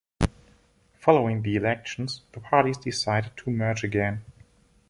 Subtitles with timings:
[0.99, 4.25] Following the elections the parties decided to merge again.